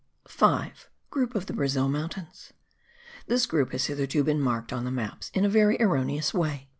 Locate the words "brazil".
1.53-1.87